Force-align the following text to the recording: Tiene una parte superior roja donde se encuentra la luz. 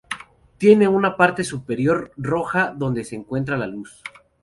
Tiene 0.57 0.87
una 0.87 1.15
parte 1.15 1.43
superior 1.43 2.11
roja 2.17 2.73
donde 2.75 3.03
se 3.03 3.15
encuentra 3.15 3.55
la 3.55 3.67
luz. 3.67 4.01